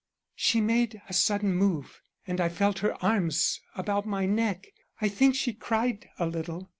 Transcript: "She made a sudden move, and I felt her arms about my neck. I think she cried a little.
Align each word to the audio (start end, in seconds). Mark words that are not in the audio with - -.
"She 0.33 0.61
made 0.61 0.99
a 1.07 1.13
sudden 1.13 1.53
move, 1.53 2.01
and 2.25 2.41
I 2.41 2.49
felt 2.49 2.79
her 2.79 2.95
arms 3.05 3.61
about 3.75 4.07
my 4.07 4.25
neck. 4.25 4.69
I 4.99 5.07
think 5.07 5.35
she 5.35 5.53
cried 5.53 6.09
a 6.17 6.25
little. 6.25 6.69